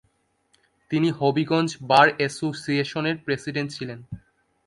[0.91, 3.99] তিনি হবিগঞ্জ বার এসোসিয়েশনের প্রেসিডেন্ট ছিলেন।